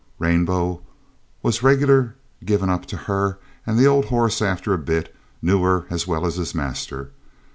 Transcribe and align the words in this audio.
Rainbow 0.17 0.81
was 1.43 1.61
regular 1.61 2.15
given 2.43 2.71
up 2.71 2.87
to 2.87 2.97
her, 3.05 3.37
and 3.67 3.77
the 3.77 3.85
old 3.85 4.05
horse 4.05 4.41
after 4.41 4.73
a 4.73 4.77
bit 4.79 5.15
knew 5.43 5.61
her 5.61 5.85
as 5.91 6.07
well 6.07 6.25
as 6.25 6.37
his 6.37 6.55
master. 6.55 7.11